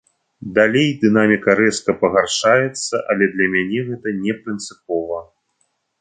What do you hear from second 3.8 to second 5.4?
гэта не прынцыпова.